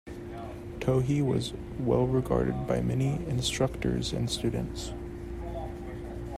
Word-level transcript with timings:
Tohei 0.79 1.23
was 1.23 1.53
well 1.77 2.07
regarded 2.07 2.65
by 2.65 2.81
many 2.81 3.23
instructors 3.27 4.13
and 4.13 4.27
students. 4.27 4.93